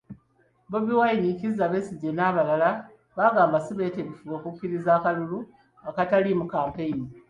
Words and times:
Bobi 0.71 0.93
Wine, 0.99 1.27
Kizza 1.39 1.65
Besigye, 1.71 2.09
n'abalala 2.13 2.69
bagamba 3.17 3.57
sibeetegefu 3.65 4.23
kukkiriza 4.43 4.91
kalulu 5.03 5.39
akataliimu 5.89 6.45
kampeyini. 6.53 7.05